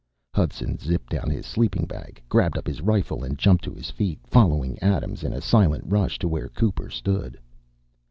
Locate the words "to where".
6.17-6.49